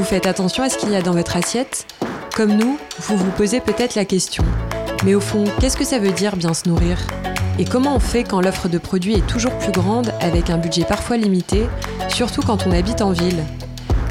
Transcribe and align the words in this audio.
Vous 0.00 0.06
faites 0.06 0.24
attention 0.24 0.62
à 0.62 0.70
ce 0.70 0.78
qu'il 0.78 0.88
y 0.88 0.96
a 0.96 1.02
dans 1.02 1.12
votre 1.12 1.36
assiette 1.36 1.84
Comme 2.34 2.56
nous, 2.56 2.78
vous 3.00 3.18
vous 3.18 3.30
posez 3.32 3.60
peut-être 3.60 3.96
la 3.96 4.06
question. 4.06 4.42
Mais 5.04 5.14
au 5.14 5.20
fond, 5.20 5.44
qu'est-ce 5.60 5.76
que 5.76 5.84
ça 5.84 5.98
veut 5.98 6.12
dire 6.12 6.36
bien 6.36 6.54
se 6.54 6.66
nourrir? 6.66 6.96
Et 7.58 7.66
comment 7.66 7.96
on 7.96 8.00
fait 8.00 8.24
quand 8.24 8.40
l'offre 8.40 8.70
de 8.70 8.78
produits 8.78 9.12
est 9.12 9.26
toujours 9.26 9.52
plus 9.58 9.72
grande 9.72 10.14
avec 10.22 10.48
un 10.48 10.56
budget 10.56 10.84
parfois 10.84 11.18
limité, 11.18 11.68
surtout 12.08 12.40
quand 12.40 12.66
on 12.66 12.72
habite 12.72 13.02
en 13.02 13.12
ville? 13.12 13.44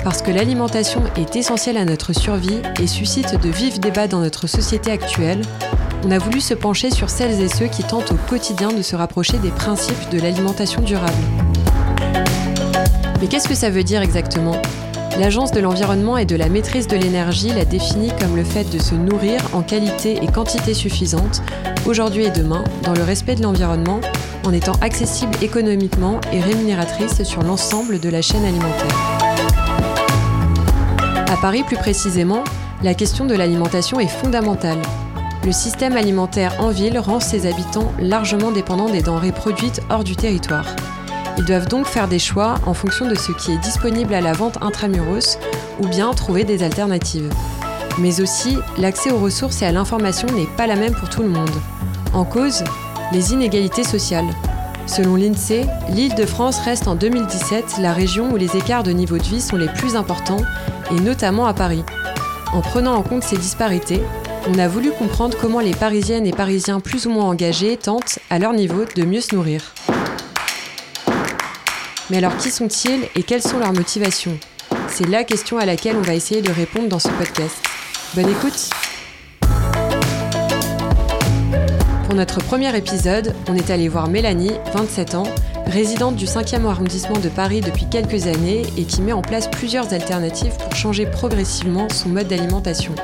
Parce 0.03 0.21
que 0.21 0.29
l'alimentation 0.29 1.01
est 1.17 1.35
essentielle 1.35 1.77
à 1.77 1.85
notre 1.85 2.13
survie 2.13 2.61
et 2.79 2.85
suscite 2.85 3.41
de 3.41 3.49
vifs 3.49 3.79
débats 3.79 4.07
dans 4.07 4.19
notre 4.19 4.45
société 4.45 4.91
actuelle, 4.91 5.41
on 6.05 6.11
a 6.11 6.19
voulu 6.19 6.39
se 6.39 6.53
pencher 6.53 6.91
sur 6.91 7.09
celles 7.09 7.41
et 7.41 7.49
ceux 7.49 7.65
qui 7.65 7.81
tentent 7.81 8.11
au 8.11 8.17
quotidien 8.29 8.71
de 8.71 8.83
se 8.83 8.95
rapprocher 8.95 9.39
des 9.39 9.49
principes 9.49 10.09
de 10.11 10.21
l'alimentation 10.21 10.83
durable. 10.83 11.23
Mais 13.19 13.27
qu'est-ce 13.27 13.49
que 13.49 13.55
ça 13.55 13.71
veut 13.71 13.83
dire 13.83 14.03
exactement? 14.03 14.61
L'Agence 15.17 15.51
de 15.51 15.59
l'environnement 15.59 16.17
et 16.17 16.25
de 16.25 16.35
la 16.35 16.49
maîtrise 16.49 16.87
de 16.87 16.95
l'énergie 16.95 17.49
l'a 17.53 17.65
définit 17.65 18.11
comme 18.19 18.35
le 18.35 18.43
fait 18.43 18.69
de 18.69 18.79
se 18.79 18.95
nourrir 18.95 19.41
en 19.53 19.61
qualité 19.61 20.19
et 20.21 20.27
quantité 20.27 20.73
suffisante, 20.73 21.41
aujourd'hui 21.85 22.25
et 22.25 22.31
demain, 22.31 22.63
dans 22.83 22.93
le 22.93 23.03
respect 23.03 23.35
de 23.35 23.43
l'environnement, 23.43 23.99
en 24.45 24.53
étant 24.53 24.75
accessible 24.81 25.33
économiquement 25.41 26.21
et 26.31 26.39
rémunératrice 26.39 27.23
sur 27.23 27.41
l'ensemble 27.43 27.99
de 27.99 28.09
la 28.09 28.21
chaîne 28.21 28.45
alimentaire. 28.45 28.95
À 31.27 31.37
Paris 31.41 31.63
plus 31.63 31.77
précisément, 31.77 32.43
la 32.83 32.93
question 32.93 33.25
de 33.25 33.35
l'alimentation 33.35 33.99
est 33.99 34.07
fondamentale. 34.07 34.81
Le 35.45 35.51
système 35.51 35.97
alimentaire 35.97 36.53
en 36.59 36.69
ville 36.69 36.99
rend 36.99 37.19
ses 37.19 37.45
habitants 37.45 37.91
largement 37.99 38.51
dépendants 38.51 38.89
des 38.89 39.01
denrées 39.01 39.31
produites 39.31 39.81
hors 39.89 40.03
du 40.03 40.15
territoire. 40.15 40.65
Ils 41.39 41.45
doivent 41.45 41.69
donc 41.69 41.85
faire 41.85 42.09
des 42.09 42.19
choix 42.19 42.55
en 42.65 42.73
fonction 42.73 43.07
de 43.07 43.15
ce 43.15 43.31
qui 43.31 43.53
est 43.53 43.57
disponible 43.59 44.13
à 44.13 44.19
la 44.19 44.33
vente 44.33 44.57
intramuros 44.61 45.37
ou 45.79 45.87
bien 45.87 46.11
trouver 46.11 46.43
des 46.43 46.63
alternatives. 46.63 47.31
Mais 47.97 48.19
aussi, 48.19 48.57
l'accès 48.77 49.09
aux 49.09 49.19
ressources 49.19 49.61
et 49.61 49.65
à 49.65 49.71
l'information 49.71 50.27
n'est 50.27 50.53
pas 50.57 50.67
la 50.67 50.75
même 50.75 50.93
pour 50.93 51.07
tout 51.07 51.23
le 51.23 51.29
monde. 51.29 51.49
En 52.13 52.25
cause, 52.25 52.65
les 53.13 53.31
inégalités 53.31 53.85
sociales. 53.85 54.27
Selon 54.85 55.15
l'INSEE, 55.15 55.65
l'île 55.91 56.13
de 56.13 56.25
France 56.25 56.59
reste 56.59 56.89
en 56.89 56.95
2017 56.95 57.77
la 57.79 57.93
région 57.93 58.33
où 58.33 58.35
les 58.35 58.57
écarts 58.57 58.83
de 58.83 58.91
niveau 58.91 59.17
de 59.17 59.23
vie 59.23 59.41
sont 59.41 59.55
les 59.55 59.69
plus 59.69 59.95
importants, 59.95 60.43
et 60.91 60.99
notamment 60.99 61.45
à 61.45 61.53
Paris. 61.53 61.85
En 62.51 62.59
prenant 62.59 62.95
en 62.95 63.01
compte 63.01 63.23
ces 63.23 63.37
disparités, 63.37 64.01
on 64.49 64.59
a 64.59 64.67
voulu 64.67 64.91
comprendre 64.91 65.37
comment 65.39 65.61
les 65.61 65.73
Parisiennes 65.73 66.27
et 66.27 66.31
Parisiens 66.31 66.81
plus 66.81 67.05
ou 67.05 67.11
moins 67.11 67.29
engagés 67.29 67.77
tentent, 67.77 68.19
à 68.29 68.39
leur 68.39 68.51
niveau, 68.51 68.83
de 68.95 69.05
mieux 69.05 69.21
se 69.21 69.33
nourrir. 69.33 69.73
Mais 72.09 72.17
alors 72.17 72.37
qui 72.37 72.49
sont-ils 72.49 73.07
et 73.15 73.21
quelles 73.21 73.43
sont 73.43 73.59
leurs 73.59 73.73
motivations? 73.73 74.37
C'est 74.87 75.07
la 75.07 75.23
question 75.23 75.59
à 75.59 75.65
laquelle 75.65 75.95
on 75.95 76.01
va 76.01 76.15
essayer 76.15 76.41
de 76.41 76.51
répondre 76.51 76.89
dans 76.89 76.97
ce 76.97 77.09
podcast. 77.09 77.55
Bonne 78.15 78.29
écoute 78.29 78.69
Pour 82.05 82.15
notre 82.15 82.39
premier 82.39 82.75
épisode, 82.75 83.35
on 83.47 83.53
est 83.53 83.69
allé 83.69 83.87
voir 83.87 84.09
Mélanie, 84.09 84.53
27 84.73 85.13
ans, 85.13 85.27
résidente 85.67 86.15
du 86.15 86.25
5e 86.25 86.65
arrondissement 86.65 87.19
de 87.19 87.29
Paris 87.29 87.61
depuis 87.61 87.87
quelques 87.87 88.25
années 88.25 88.63
et 88.75 88.85
qui 88.85 89.03
met 89.03 89.13
en 89.13 89.21
place 89.21 89.47
plusieurs 89.47 89.93
alternatives 89.93 90.57
pour 90.57 90.75
changer 90.75 91.05
progressivement 91.05 91.87
son 91.89 92.09
mode 92.09 92.27
d'alimentation. 92.27 92.95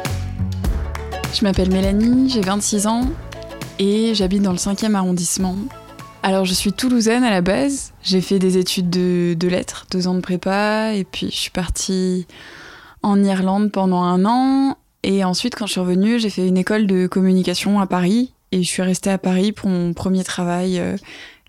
Je 1.31 1.44
m'appelle 1.44 1.72
Mélanie, 1.72 2.31
j'ai 2.31 2.42
26 2.42 2.88
ans 2.88 3.03
et 3.78 4.16
j'habite 4.16 4.42
dans 4.42 4.52
le 4.52 4.58
5e 4.58 4.95
arrondissement 4.95 5.56
alors, 6.26 6.44
je 6.44 6.56
suis 6.56 6.73
toulousaine 6.73 7.23
à 7.23 7.30
la 7.30 7.42
base. 7.42 7.94
J'ai 8.02 8.20
fait 8.20 8.40
des 8.40 8.58
études 8.58 8.90
de, 8.90 9.48
lettres, 9.48 9.86
deux 9.92 10.08
ans 10.08 10.16
de 10.16 10.22
prépa, 10.22 10.92
et 10.95 11.04
puis 11.04 11.30
je 11.30 11.36
suis 11.36 11.52
partie 11.52 12.26
en 13.04 13.23
Irlande 13.23 13.72
pendant 13.72 14.02
un 14.02 14.26
an. 14.26 14.76
Et 15.04 15.23
ensuite, 15.23 15.54
quand 15.54 15.67
je 15.67 15.73
suis 15.73 15.82
revenue, 15.82 16.17
j'ai 16.17 16.32
fait 16.32 16.48
une 16.48 16.58
école 16.58 16.88
de 16.88 17.05
communication 17.05 17.80
à 17.80 17.86
Paris. 17.86 18.33
Et 18.52 18.64
je 18.64 18.67
suis 18.67 18.82
restée 18.82 19.11
à 19.11 19.20
Paris 19.20 19.52
pour 19.52 19.70
mon 19.70 19.94
premier 19.94 20.23
travail 20.23 20.80
euh, 20.80 20.98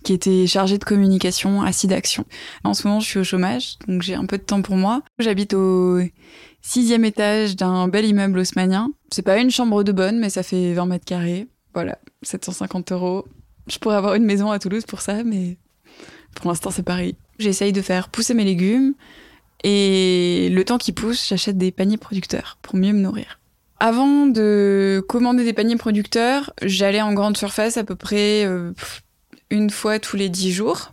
qui 0.05 0.12
était 0.12 0.47
chargé 0.47 0.77
de 0.77 0.84
communication 0.84 1.62
à 1.62 1.73
Sidaction. 1.73 2.27
En 2.62 2.75
ce 2.75 2.87
moment, 2.87 3.00
je 3.00 3.06
suis 3.06 3.19
au 3.19 3.25
chômage, 3.25 3.79
donc 3.89 4.03
j'ai 4.03 4.15
un 4.15 4.27
peu 4.27 4.37
de 4.37 4.43
temps 4.43 4.61
pour 4.61 4.77
moi. 4.77 5.00
J'habite 5.19 5.55
au 5.55 6.00
sixième 6.61 7.06
étage 7.06 7.56
d'un 7.56 7.89
bel 7.89 8.05
immeuble 8.05 8.41
haussmanien. 8.41 8.91
C'est 9.11 9.23
pas 9.23 9.39
une 9.39 9.50
chambre 9.50 9.84
de 9.84 9.93
bonne, 9.93 10.19
mais 10.19 10.29
ça 10.29 10.43
fait 10.43 10.75
20 10.75 10.84
mètres 10.84 11.06
carrés. 11.06 11.47
Voilà, 11.73 11.97
750 12.21 12.93
euros. 12.93 13.25
Je 13.66 13.78
pourrais 13.78 13.97
avoir 13.97 14.15
une 14.15 14.25
maison 14.25 14.50
à 14.50 14.59
Toulouse 14.59 14.84
pour 14.87 15.00
ça, 15.00 15.25
mais 15.25 15.56
pour 16.34 16.50
l'instant, 16.50 16.71
c'est 16.71 16.82
pareil. 16.82 17.16
J'essaye 17.38 17.72
de 17.72 17.82
faire 17.82 18.09
pousser 18.09 18.34
mes 18.34 18.44
légumes 18.44 18.94
et 19.65 20.49
le 20.53 20.65
temps 20.65 20.78
qu'ils 20.78 20.94
poussent, 20.94 21.28
j'achète 21.28 21.59
des 21.59 21.72
paniers 21.72 21.97
producteurs 21.97 22.59
pour 22.62 22.76
mieux 22.76 22.93
me 22.93 23.00
nourrir. 23.00 23.41
Avant 23.78 24.26
de 24.26 25.05
commander 25.09 25.44
des 25.44 25.53
paniers 25.53 25.76
producteurs, 25.76 26.53
j'allais 26.62 27.03
en 27.03 27.12
grande 27.12 27.37
surface 27.37 27.76
à 27.76 27.84
peu 27.84 27.94
près 27.94 28.44
euh, 28.44 28.72
une 29.50 29.71
fois 29.71 29.99
tous 29.99 30.16
les 30.16 30.28
dix 30.28 30.53
jours. 30.53 30.93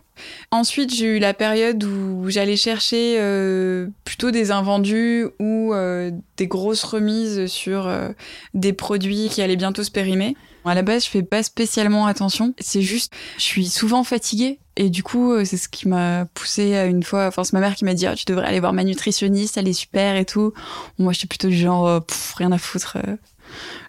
Ensuite, 0.50 0.94
j'ai 0.94 1.16
eu 1.16 1.18
la 1.18 1.34
période 1.34 1.82
où 1.82 2.26
j'allais 2.28 2.56
chercher 2.56 3.16
euh, 3.18 3.88
plutôt 4.04 4.30
des 4.30 4.50
invendus 4.50 5.26
ou 5.40 5.72
euh, 5.72 6.10
des 6.36 6.46
grosses 6.46 6.84
remises 6.84 7.46
sur 7.46 7.90
des 8.52 8.72
produits 8.72 9.28
qui 9.30 9.40
allaient 9.42 9.56
bientôt 9.56 9.82
se 9.82 9.90
périmer. 9.90 10.36
À 10.64 10.74
la 10.74 10.82
base, 10.82 11.04
je 11.04 11.10
fais 11.10 11.22
pas 11.22 11.42
spécialement 11.42 12.06
attention. 12.06 12.54
C'est 12.58 12.82
juste, 12.82 13.12
je 13.36 13.42
suis 13.42 13.66
souvent 13.66 14.02
fatiguée. 14.04 14.58
Et 14.76 14.90
du 14.90 15.02
coup, 15.02 15.32
euh, 15.32 15.44
c'est 15.44 15.56
ce 15.56 15.68
qui 15.68 15.88
m'a 15.88 16.24
poussé 16.34 16.74
à 16.74 16.86
une 16.86 17.02
fois. 17.02 17.26
Enfin, 17.26 17.44
c'est 17.44 17.52
ma 17.52 17.60
mère 17.60 17.74
qui 17.74 17.84
m'a 17.84 17.94
dit, 17.94 18.06
ah, 18.06 18.16
tu 18.16 18.24
devrais 18.24 18.46
aller 18.46 18.60
voir 18.60 18.72
ma 18.72 18.82
nutritionniste, 18.82 19.56
elle 19.56 19.68
est 19.68 19.72
super 19.72 20.16
et 20.16 20.24
tout. 20.24 20.52
Moi, 20.98 21.12
je 21.12 21.18
suis 21.18 21.28
plutôt 21.28 21.48
du 21.48 21.56
genre, 21.56 21.86
euh, 21.86 22.00
rien 22.36 22.50
à 22.50 22.58
foutre. 22.58 22.96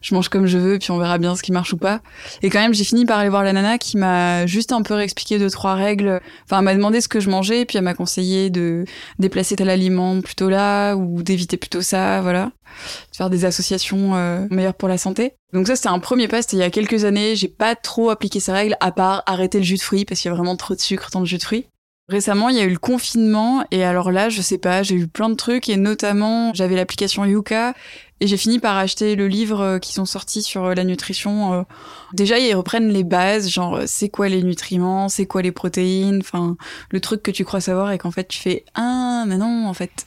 Je 0.01 0.15
mange 0.15 0.29
comme 0.29 0.45
je 0.45 0.57
veux, 0.57 0.79
puis 0.79 0.91
on 0.91 0.97
verra 0.97 1.17
bien 1.17 1.35
ce 1.35 1.43
qui 1.43 1.51
marche 1.51 1.73
ou 1.73 1.77
pas. 1.77 2.01
Et 2.41 2.49
quand 2.49 2.59
même, 2.59 2.73
j'ai 2.73 2.83
fini 2.83 3.05
par 3.05 3.19
aller 3.19 3.29
voir 3.29 3.43
la 3.43 3.53
nana 3.53 3.77
qui 3.77 3.97
m'a 3.97 4.45
juste 4.45 4.71
un 4.71 4.81
peu 4.81 4.93
réexpliqué 4.93 5.39
deux, 5.39 5.49
trois 5.49 5.75
règles. 5.75 6.21
Enfin, 6.45 6.59
elle 6.59 6.65
m'a 6.65 6.75
demandé 6.75 7.01
ce 7.01 7.07
que 7.07 7.19
je 7.19 7.29
mangeais, 7.29 7.65
puis 7.65 7.77
elle 7.77 7.83
m'a 7.83 7.93
conseillé 7.93 8.49
de 8.49 8.85
déplacer 9.19 9.55
tel 9.55 9.69
aliment 9.69 10.21
plutôt 10.21 10.49
là, 10.49 10.95
ou 10.95 11.23
d'éviter 11.23 11.57
plutôt 11.57 11.81
ça, 11.81 12.21
voilà. 12.21 12.45
De 13.11 13.15
faire 13.15 13.29
des 13.29 13.45
associations 13.45 14.15
euh, 14.15 14.45
meilleures 14.49 14.73
pour 14.73 14.89
la 14.89 14.97
santé. 14.97 15.33
Donc 15.53 15.67
ça, 15.67 15.75
c'était 15.75 15.89
un 15.89 15.99
premier 15.99 16.27
pas, 16.27 16.41
c'était 16.41 16.57
il 16.57 16.59
y 16.59 16.63
a 16.63 16.69
quelques 16.69 17.05
années. 17.05 17.35
J'ai 17.35 17.47
pas 17.47 17.75
trop 17.75 18.09
appliqué 18.09 18.39
ces 18.39 18.51
règles, 18.51 18.75
à 18.79 18.91
part 18.91 19.23
arrêter 19.25 19.59
le 19.59 19.63
jus 19.63 19.75
de 19.75 19.81
fruits, 19.81 20.05
parce 20.05 20.19
qu'il 20.19 20.29
y 20.29 20.31
a 20.31 20.35
vraiment 20.35 20.55
trop 20.55 20.75
de 20.75 20.79
sucre 20.81 21.09
dans 21.11 21.21
le 21.21 21.25
jus 21.25 21.37
de 21.37 21.43
fruits. 21.43 21.67
Récemment, 22.07 22.49
il 22.49 22.55
y 22.55 22.59
a 22.59 22.65
eu 22.65 22.69
le 22.69 22.77
confinement 22.77 23.65
et 23.71 23.83
alors 23.83 24.11
là, 24.11 24.29
je 24.29 24.39
sais 24.39 24.59
pas, 24.59 24.83
j'ai 24.83 24.93
eu 24.93 25.07
plein 25.07 25.27
de 25.27 25.33
trucs 25.33 25.69
et 25.69 25.75
notamment, 25.75 26.53
j'avais 26.53 26.75
l'application 26.75 27.25
Yuka 27.25 27.73
et 28.21 28.27
j'ai 28.27 28.37
fini 28.37 28.59
par 28.59 28.77
acheter 28.77 29.15
le 29.15 29.27
livre 29.27 29.61
euh, 29.61 29.79
qui 29.79 29.91
sont 29.91 30.05
sortis 30.05 30.41
sur 30.41 30.65
euh, 30.65 30.73
la 30.73 30.85
nutrition. 30.85 31.53
Euh. 31.53 31.63
Déjà, 32.13 32.39
ils 32.39 32.53
reprennent 32.53 32.89
les 32.89 33.03
bases, 33.03 33.49
genre 33.49 33.81
c'est 33.87 34.09
quoi 34.09 34.29
les 34.29 34.41
nutriments, 34.41 35.09
c'est 35.09 35.25
quoi 35.25 35.41
les 35.41 35.51
protéines, 35.51 36.19
enfin 36.21 36.55
le 36.89 36.99
truc 37.01 37.21
que 37.21 37.31
tu 37.31 37.43
crois 37.43 37.59
savoir 37.59 37.91
et 37.91 37.97
qu'en 37.97 38.11
fait 38.11 38.27
tu 38.27 38.39
fais 38.39 38.63
ah 38.75 39.25
mais 39.27 39.37
non 39.37 39.67
en 39.67 39.73
fait. 39.73 40.05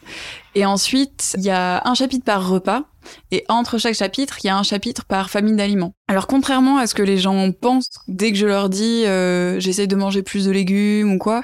Et 0.54 0.64
ensuite, 0.64 1.34
il 1.36 1.44
y 1.44 1.50
a 1.50 1.82
un 1.88 1.94
chapitre 1.94 2.24
par 2.24 2.48
repas 2.48 2.84
et 3.30 3.44
entre 3.48 3.78
chaque 3.78 3.94
chapitre, 3.94 4.38
il 4.42 4.48
y 4.48 4.50
a 4.50 4.56
un 4.56 4.62
chapitre 4.62 5.04
par 5.04 5.30
famille 5.30 5.56
d'aliments. 5.56 5.92
Alors 6.08 6.26
contrairement 6.26 6.78
à 6.78 6.86
ce 6.86 6.94
que 6.94 7.02
les 7.02 7.18
gens 7.18 7.50
pensent, 7.52 7.90
dès 8.06 8.32
que 8.32 8.38
je 8.38 8.46
leur 8.46 8.68
dis 8.68 9.04
euh, 9.06 9.60
j'essaye 9.60 9.88
de 9.88 9.96
manger 9.96 10.22
plus 10.22 10.46
de 10.46 10.50
légumes 10.50 11.12
ou 11.12 11.18
quoi, 11.18 11.42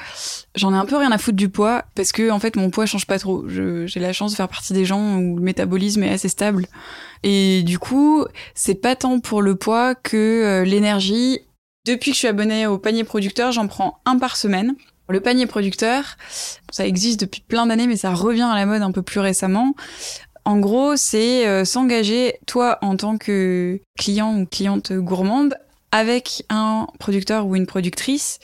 j'en 0.54 0.72
ai 0.74 0.76
un 0.76 0.86
peu 0.86 0.96
rien 0.96 1.12
à 1.12 1.18
foutre 1.18 1.36
du 1.36 1.48
poids 1.48 1.84
parce 1.94 2.12
que 2.12 2.30
en 2.30 2.38
fait 2.38 2.56
mon 2.56 2.70
poids 2.70 2.86
change 2.86 3.06
pas 3.06 3.18
trop. 3.18 3.44
J'ai 3.48 4.00
la 4.00 4.12
chance 4.12 4.32
de 4.32 4.36
faire 4.36 4.48
partie 4.48 4.72
des 4.72 4.84
gens 4.84 5.16
où 5.16 5.36
le 5.36 5.42
métabolisme 5.42 6.02
est 6.02 6.10
assez 6.10 6.28
stable 6.28 6.66
et 7.22 7.62
du 7.62 7.78
coup 7.78 8.24
c'est 8.54 8.74
pas 8.74 8.96
tant 8.96 9.20
pour 9.20 9.42
le 9.42 9.56
poids 9.56 9.94
que 9.94 10.16
euh, 10.16 10.64
l'énergie. 10.64 11.40
Depuis 11.86 12.12
que 12.12 12.14
je 12.14 12.20
suis 12.20 12.28
abonnée 12.28 12.66
au 12.66 12.78
panier 12.78 13.04
producteur, 13.04 13.52
j'en 13.52 13.66
prends 13.66 14.00
un 14.06 14.18
par 14.18 14.38
semaine. 14.38 14.74
Le 15.08 15.20
panier 15.20 15.46
producteur, 15.46 16.16
ça 16.70 16.86
existe 16.86 17.20
depuis 17.20 17.42
plein 17.42 17.66
d'années, 17.66 17.86
mais 17.86 17.96
ça 17.96 18.14
revient 18.14 18.48
à 18.50 18.54
la 18.54 18.66
mode 18.66 18.82
un 18.82 18.92
peu 18.92 19.02
plus 19.02 19.20
récemment. 19.20 19.74
En 20.46 20.58
gros, 20.58 20.96
c'est 20.96 21.46
euh, 21.46 21.64
s'engager, 21.64 22.38
toi, 22.46 22.78
en 22.82 22.96
tant 22.96 23.16
que 23.16 23.80
client 23.98 24.36
ou 24.38 24.46
cliente 24.46 24.92
gourmande, 24.92 25.56
avec 25.90 26.44
un 26.50 26.86
producteur 26.98 27.46
ou 27.46 27.54
une 27.56 27.66
productrice 27.66 28.40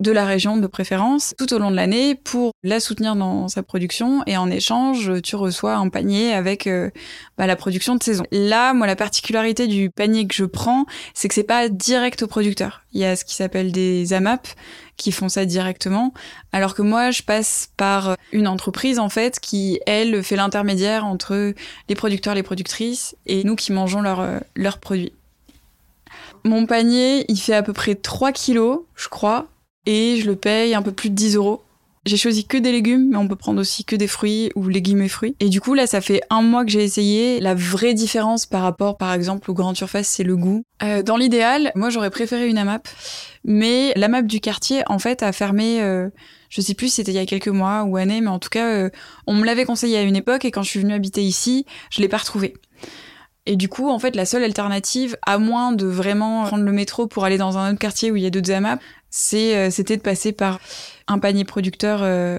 de 0.00 0.10
la 0.10 0.24
région 0.24 0.56
de 0.56 0.66
préférence 0.66 1.34
tout 1.38 1.52
au 1.54 1.58
long 1.58 1.70
de 1.70 1.76
l'année 1.76 2.14
pour 2.14 2.52
la 2.62 2.80
soutenir 2.80 3.14
dans 3.14 3.48
sa 3.48 3.62
production 3.62 4.22
et 4.26 4.36
en 4.36 4.50
échange 4.50 5.22
tu 5.22 5.36
reçois 5.36 5.74
un 5.76 5.88
panier 5.88 6.32
avec 6.32 6.66
euh, 6.66 6.90
bah, 7.38 7.46
la 7.46 7.56
production 7.56 7.94
de 7.94 8.02
saison. 8.02 8.24
Là, 8.32 8.74
moi 8.74 8.86
la 8.86 8.96
particularité 8.96 9.66
du 9.66 9.90
panier 9.90 10.26
que 10.26 10.34
je 10.34 10.44
prends, 10.44 10.86
c'est 11.14 11.28
que 11.28 11.34
c'est 11.34 11.44
pas 11.44 11.68
direct 11.68 12.22
au 12.22 12.26
producteur. 12.26 12.82
Il 12.92 13.00
y 13.00 13.04
a 13.04 13.16
ce 13.16 13.24
qui 13.24 13.34
s'appelle 13.34 13.72
des 13.72 14.12
AMAP 14.12 14.48
qui 14.96 15.10
font 15.10 15.28
ça 15.28 15.44
directement, 15.44 16.12
alors 16.52 16.74
que 16.74 16.82
moi 16.82 17.10
je 17.10 17.22
passe 17.22 17.70
par 17.76 18.16
une 18.32 18.46
entreprise 18.46 18.98
en 18.98 19.08
fait 19.08 19.40
qui 19.40 19.80
elle 19.86 20.22
fait 20.22 20.36
l'intermédiaire 20.36 21.04
entre 21.04 21.54
les 21.88 21.94
producteurs, 21.94 22.34
les 22.34 22.42
productrices 22.42 23.16
et 23.26 23.44
nous 23.44 23.56
qui 23.56 23.72
mangeons 23.72 24.02
leurs 24.02 24.40
leurs 24.56 24.78
produits. 24.78 25.12
Mon 26.44 26.66
panier, 26.66 27.24
il 27.28 27.38
fait 27.38 27.54
à 27.54 27.62
peu 27.62 27.72
près 27.72 27.94
3 27.94 28.30
kilos, 28.30 28.80
je 28.96 29.08
crois, 29.08 29.46
et 29.86 30.16
je 30.20 30.26
le 30.26 30.36
paye 30.36 30.74
un 30.74 30.82
peu 30.82 30.92
plus 30.92 31.10
de 31.10 31.14
10 31.14 31.36
euros. 31.36 31.62
J'ai 32.06 32.18
choisi 32.18 32.44
que 32.44 32.58
des 32.58 32.70
légumes, 32.70 33.08
mais 33.10 33.16
on 33.16 33.26
peut 33.26 33.36
prendre 33.36 33.58
aussi 33.58 33.82
que 33.84 33.96
des 33.96 34.08
fruits 34.08 34.50
ou 34.54 34.68
légumes 34.68 35.00
et 35.00 35.08
fruits. 35.08 35.36
Et 35.40 35.48
du 35.48 35.62
coup, 35.62 35.72
là, 35.72 35.86
ça 35.86 36.02
fait 36.02 36.20
un 36.28 36.42
mois 36.42 36.62
que 36.66 36.70
j'ai 36.70 36.84
essayé. 36.84 37.40
La 37.40 37.54
vraie 37.54 37.94
différence 37.94 38.44
par 38.44 38.60
rapport, 38.60 38.98
par 38.98 39.14
exemple, 39.14 39.50
aux 39.50 39.54
grandes 39.54 39.76
surfaces, 39.76 40.08
c'est 40.08 40.22
le 40.22 40.36
goût. 40.36 40.64
Euh, 40.82 41.02
dans 41.02 41.16
l'idéal, 41.16 41.72
moi, 41.74 41.88
j'aurais 41.88 42.10
préféré 42.10 42.46
une 42.46 42.58
AMAP. 42.58 42.88
Mais 43.44 43.94
la 43.96 44.08
map 44.08 44.20
du 44.20 44.40
quartier, 44.40 44.82
en 44.86 44.98
fait, 44.98 45.22
a 45.22 45.32
fermé, 45.32 45.80
euh, 45.80 46.10
je 46.50 46.60
sais 46.60 46.74
plus 46.74 46.88
si 46.88 46.96
c'était 46.96 47.12
il 47.12 47.16
y 47.16 47.18
a 47.18 47.26
quelques 47.26 47.48
mois 47.48 47.84
ou 47.84 47.96
années, 47.96 48.20
mais 48.20 48.28
en 48.28 48.38
tout 48.38 48.50
cas, 48.50 48.66
euh, 48.66 48.90
on 49.26 49.32
me 49.32 49.46
l'avait 49.46 49.64
conseillé 49.64 49.96
à 49.96 50.02
une 50.02 50.16
époque 50.16 50.44
et 50.44 50.50
quand 50.50 50.62
je 50.62 50.68
suis 50.68 50.80
venue 50.80 50.92
habiter 50.92 51.22
ici, 51.22 51.64
je 51.88 52.02
l'ai 52.02 52.08
pas 52.08 52.18
retrouvé. 52.18 52.52
Et 53.46 53.56
du 53.56 53.68
coup, 53.68 53.90
en 53.90 53.98
fait, 53.98 54.16
la 54.16 54.24
seule 54.24 54.42
alternative, 54.42 55.16
à 55.22 55.38
moins 55.38 55.72
de 55.72 55.86
vraiment 55.86 56.44
prendre 56.44 56.64
le 56.64 56.72
métro 56.72 57.06
pour 57.06 57.24
aller 57.24 57.36
dans 57.36 57.58
un 57.58 57.70
autre 57.70 57.78
quartier 57.78 58.10
où 58.10 58.16
il 58.16 58.22
y 58.22 58.26
a 58.26 58.30
d'autres 58.30 58.50
AMAP, 58.50 58.80
c'est, 59.10 59.56
euh, 59.56 59.70
c'était 59.70 59.96
de 59.96 60.02
passer 60.02 60.32
par 60.32 60.60
un 61.08 61.18
panier 61.18 61.44
producteur 61.44 62.00
euh, 62.02 62.38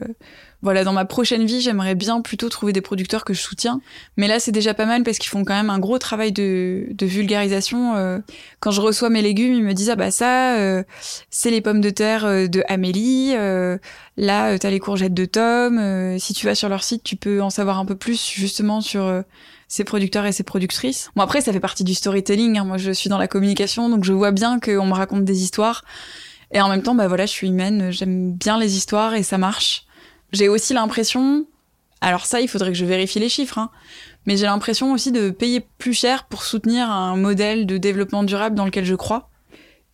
voilà, 0.66 0.84
dans 0.84 0.94
ma 0.94 1.06
prochaine 1.06 1.46
vie, 1.46 1.62
j'aimerais 1.62 1.94
bien 1.94 2.22
plutôt 2.22 2.50
trouver 2.50 2.74
des 2.74 2.82
producteurs 2.82 3.24
que 3.24 3.36
je 3.36 3.40
soutiens. 3.40 3.82
Mais 4.18 4.28
là, 4.28 4.40
c'est 4.40 4.52
déjà 4.52 4.74
pas 4.74 4.88
mal 4.88 5.04
parce 5.04 5.20
qu'ils 5.20 5.30
font 5.30 5.46
quand 5.46 5.54
même 5.54 5.70
un 5.70 5.78
gros 5.78 6.00
travail 6.00 6.32
de, 6.32 6.88
de 6.90 7.06
vulgarisation. 7.06 7.96
Euh. 7.96 8.18
quand 8.62 8.72
je 8.72 8.82
reçois 8.82 9.12
mes 9.12 9.22
légumes, 9.22 9.54
ils 9.54 9.64
me 9.64 9.74
disent 9.74 9.92
ah 9.92 9.96
bah 9.96 10.10
ça, 10.10 10.56
euh, 10.58 10.84
c'est 11.30 11.52
les 11.52 11.62
pommes 11.62 11.82
de 11.82 11.92
terre 11.92 12.26
euh, 12.26 12.48
de 12.48 12.64
Amélie. 12.68 13.36
là, 14.18 14.58
t'as 14.58 14.70
les 14.72 14.80
courgettes 14.80 15.14
de 15.14 15.26
Tom. 15.26 16.18
si 16.18 16.34
tu 16.34 16.48
vas 16.48 16.56
sur 16.56 16.68
leur 16.68 16.84
site, 16.84 17.04
tu 17.04 17.16
peux 17.16 17.44
en 17.44 17.52
savoir 17.52 17.78
un 17.78 17.86
peu 17.86 17.96
plus 17.96 18.28
justement 18.28 18.82
sur 18.82 19.24
ces 19.68 19.84
producteurs 19.84 20.26
et 20.26 20.32
ces 20.32 20.44
productrices. 20.44 21.10
Bon 21.16 21.24
après, 21.24 21.42
ça 21.42 21.52
fait 21.52 21.60
partie 21.60 21.84
du 21.84 21.94
storytelling. 21.94 22.58
Hein. 22.58 22.66
Moi, 22.66 22.78
je 22.78 22.92
suis 22.92 23.10
dans 23.10 23.18
la 23.18 23.28
communication, 23.28 23.90
donc 23.90 24.04
je 24.04 24.14
vois 24.14 24.32
bien 24.32 24.60
qu'on 24.60 24.86
me 24.86 24.94
raconte 24.94 25.26
des 25.26 25.44
histoires. 25.44 25.84
Et 26.52 26.62
en 26.62 26.70
même 26.70 26.84
temps, 26.84 26.96
bah 26.96 27.08
voilà, 27.08 27.26
je 27.26 27.32
suis 27.32 27.48
humaine, 27.48 27.92
j'aime 27.92 28.32
bien 28.32 28.58
les 28.58 28.78
histoires 28.78 29.16
et 29.16 29.24
ça 29.24 29.38
marche. 29.38 29.86
J'ai 30.32 30.48
aussi 30.48 30.74
l'impression, 30.74 31.46
alors 32.02 32.26
ça, 32.26 32.42
il 32.42 32.48
faudrait 32.48 32.72
que 32.72 32.78
je 32.78 32.86
vérifie 32.86 33.20
les 33.20 33.30
chiffres, 33.30 33.58
hein, 33.58 33.72
mais 34.26 34.38
j'ai 34.38 34.46
l'impression 34.46 34.94
aussi 34.94 35.12
de 35.12 35.30
payer 35.30 35.66
plus 35.78 35.94
cher 35.94 36.26
pour 36.26 36.44
soutenir 36.44 36.90
un 36.90 37.16
modèle 37.16 37.66
de 37.66 37.78
développement 37.78 38.24
durable 38.24 38.56
dans 38.56 38.66
lequel 38.66 38.86
je 38.86 38.96
crois. 38.96 39.30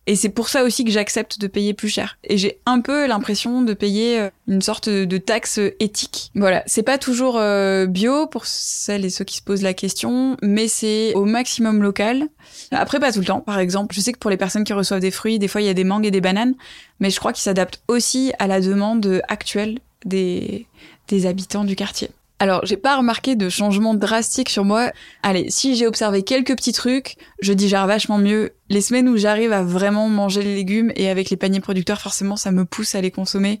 Et 0.06 0.16
c'est 0.16 0.30
pour 0.30 0.48
ça 0.48 0.64
aussi 0.64 0.84
que 0.84 0.90
j'accepte 0.90 1.38
de 1.38 1.46
payer 1.46 1.74
plus 1.74 1.88
cher. 1.88 2.18
Et 2.24 2.36
j'ai 2.36 2.58
un 2.66 2.80
peu 2.80 3.06
l'impression 3.06 3.62
de 3.62 3.72
payer 3.72 4.18
euh, 4.18 4.30
une 4.48 4.60
sorte 4.60 4.88
de 4.88 5.18
taxe 5.18 5.60
éthique. 5.78 6.30
Voilà, 6.34 6.64
c'est 6.66 6.82
pas 6.82 6.98
toujours 6.98 7.36
euh, 7.38 7.86
bio 7.86 8.26
pour 8.26 8.46
celles 8.46 9.04
et 9.04 9.10
ceux 9.10 9.24
qui 9.24 9.36
se 9.36 9.42
posent 9.42 9.62
la 9.62 9.74
question, 9.74 10.36
mais 10.42 10.66
c'est 10.66 11.14
au 11.14 11.24
maximum 11.24 11.82
local. 11.82 12.28
Après, 12.72 12.98
pas 12.98 13.12
tout 13.12 13.20
le 13.20 13.26
temps. 13.26 13.40
Par 13.40 13.60
exemple, 13.60 13.94
je 13.94 14.00
sais 14.00 14.12
que 14.12 14.18
pour 14.18 14.30
les 14.30 14.36
personnes 14.36 14.64
qui 14.64 14.72
reçoivent 14.72 15.00
des 15.00 15.10
fruits, 15.12 15.38
des 15.38 15.48
fois 15.48 15.60
il 15.60 15.66
y 15.66 15.70
a 15.70 15.74
des 15.74 15.84
mangues 15.84 16.06
et 16.06 16.10
des 16.10 16.20
bananes, 16.20 16.54
mais 16.98 17.10
je 17.10 17.18
crois 17.18 17.32
qu'ils 17.32 17.42
s'adaptent 17.42 17.82
aussi 17.86 18.32
à 18.38 18.48
la 18.48 18.60
demande 18.60 19.22
actuelle 19.28 19.78
des, 20.04 20.66
des 21.08 21.26
habitants 21.26 21.64
du 21.64 21.76
quartier. 21.76 22.10
Alors, 22.42 22.66
j'ai 22.66 22.76
pas 22.76 22.96
remarqué 22.96 23.36
de 23.36 23.48
changement 23.48 23.94
drastique 23.94 24.48
sur 24.48 24.64
moi. 24.64 24.90
Allez, 25.22 25.48
si 25.48 25.76
j'ai 25.76 25.86
observé 25.86 26.24
quelques 26.24 26.56
petits 26.56 26.72
trucs, 26.72 27.14
je 27.40 27.52
digère 27.52 27.86
vachement 27.86 28.18
mieux. 28.18 28.50
Les 28.68 28.80
semaines 28.80 29.08
où 29.08 29.16
j'arrive 29.16 29.52
à 29.52 29.62
vraiment 29.62 30.08
manger 30.08 30.42
les 30.42 30.56
légumes 30.56 30.90
et 30.96 31.08
avec 31.08 31.30
les 31.30 31.36
paniers 31.36 31.60
producteurs, 31.60 32.00
forcément, 32.00 32.34
ça 32.34 32.50
me 32.50 32.64
pousse 32.64 32.96
à 32.96 33.00
les 33.00 33.12
consommer. 33.12 33.60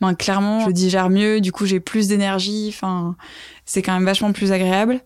Ben, 0.00 0.14
clairement, 0.14 0.64
je 0.64 0.70
digère 0.70 1.10
mieux, 1.10 1.40
du 1.40 1.50
coup, 1.50 1.66
j'ai 1.66 1.80
plus 1.80 2.06
d'énergie. 2.06 2.66
Enfin, 2.68 3.16
c'est 3.64 3.82
quand 3.82 3.94
même 3.94 4.04
vachement 4.04 4.30
plus 4.30 4.52
agréable. 4.52 5.00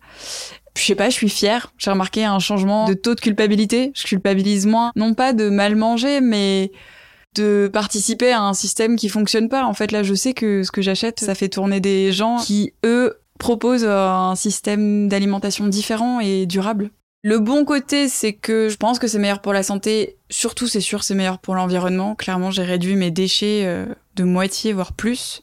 Je 0.77 0.83
sais 0.83 0.95
pas, 0.95 1.09
je 1.09 1.15
suis 1.15 1.31
fière. 1.31 1.73
J'ai 1.79 1.93
remarqué 1.93 2.27
un 2.27 2.41
changement 2.41 2.85
de 2.85 2.93
taux 2.93 3.15
de 3.15 3.21
culpabilité. 3.21 3.93
Je 3.95 4.03
culpabilise 4.03 4.67
moins. 4.67 4.93
Non 4.97 5.15
pas 5.15 5.33
de 5.33 5.49
mal 5.49 5.77
manger, 5.77 6.21
mais 6.21 6.73
de 7.35 7.71
participer 7.73 8.33
à 8.33 8.43
un 8.43 8.55
système 8.55 8.97
qui 8.97 9.09
fonctionne 9.09 9.49
pas. 9.49 9.65
En 9.65 9.75
fait, 9.75 9.93
là, 9.93 10.03
je 10.03 10.15
sais 10.15 10.35
que 10.35 10.63
ce 10.63 10.71
que 10.71 10.83
j'achète, 10.83 11.21
ça 11.21 11.35
fait 11.35 11.49
tourner 11.49 11.81
des 11.81 12.13
gens 12.13 12.39
qui, 12.39 12.73
eux, 12.85 13.19
proposent 13.39 13.87
un 13.87 14.35
système 14.37 15.09
d'alimentation 15.09 15.67
différent 15.67 16.21
et 16.21 16.47
durable. 16.47 16.91
Le 17.23 17.39
bon 17.39 17.65
côté, 17.65 18.09
c'est 18.09 18.35
que 18.35 18.69
je 18.69 18.77
pense 18.77 18.99
que 18.99 19.07
c'est 19.07 19.19
meilleur 19.19 19.41
pour 19.41 19.55
la 19.55 19.63
santé. 19.63 20.19
Surtout, 20.29 20.67
c'est 20.67 20.83
sûr, 20.83 21.03
c'est 21.03 21.15
meilleur 21.15 21.39
pour 21.39 21.55
l'environnement. 21.55 22.15
Clairement, 22.15 22.51
j'ai 22.51 22.65
réduit 22.65 22.97
mes 22.97 23.11
déchets 23.11 23.63
euh, 23.65 23.87
de 24.17 24.25
moitié, 24.25 24.75
voire 24.75 24.93
plus. 24.93 25.43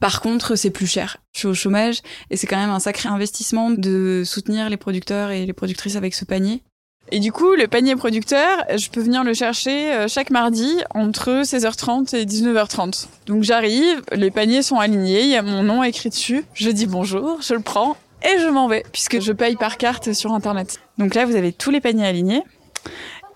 Par 0.00 0.20
contre, 0.20 0.56
c'est 0.56 0.70
plus 0.70 0.88
cher. 0.88 1.18
Je 1.32 1.38
suis 1.38 1.48
au 1.48 1.54
chômage 1.54 2.02
et 2.30 2.36
c'est 2.36 2.48
quand 2.48 2.56
même 2.56 2.70
un 2.70 2.80
sacré 2.80 3.08
investissement 3.08 3.70
de 3.70 4.24
soutenir 4.26 4.68
les 4.68 4.76
producteurs 4.76 5.30
et 5.30 5.46
les 5.46 5.52
productrices 5.52 5.94
avec 5.94 6.12
ce 6.14 6.24
panier. 6.24 6.64
Et 7.14 7.20
du 7.20 7.30
coup, 7.30 7.52
le 7.52 7.68
panier 7.68 7.94
producteur, 7.94 8.64
je 8.74 8.88
peux 8.88 9.02
venir 9.02 9.22
le 9.22 9.34
chercher 9.34 9.92
euh, 9.92 10.08
chaque 10.08 10.30
mardi 10.30 10.78
entre 10.94 11.42
16h30 11.42 12.16
et 12.16 12.24
19h30. 12.24 13.06
Donc 13.26 13.42
j'arrive, 13.42 14.00
les 14.12 14.30
paniers 14.30 14.62
sont 14.62 14.78
alignés, 14.78 15.20
il 15.20 15.28
y 15.28 15.36
a 15.36 15.42
mon 15.42 15.62
nom 15.62 15.82
écrit 15.82 16.08
dessus. 16.08 16.46
Je 16.54 16.70
dis 16.70 16.86
bonjour, 16.86 17.42
je 17.42 17.52
le 17.52 17.60
prends 17.60 17.98
et 18.22 18.38
je 18.38 18.48
m'en 18.48 18.66
vais 18.66 18.82
puisque 18.92 19.20
je 19.20 19.30
paye 19.32 19.56
par 19.56 19.76
carte 19.76 20.14
sur 20.14 20.32
internet. 20.32 20.80
Donc 20.96 21.14
là, 21.14 21.26
vous 21.26 21.36
avez 21.36 21.52
tous 21.52 21.70
les 21.70 21.82
paniers 21.82 22.06
alignés. 22.06 22.44